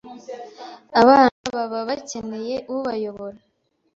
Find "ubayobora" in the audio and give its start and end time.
2.75-3.37